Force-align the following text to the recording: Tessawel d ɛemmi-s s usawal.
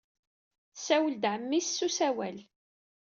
Tessawel 0.73 1.15
d 1.21 1.23
ɛemmi-s 1.33 1.67
s 1.77 1.79
usawal. 1.87 2.37